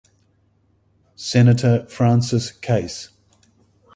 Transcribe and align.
Senator 1.15 1.85
Francis 1.87 2.49
Case. 2.51 3.09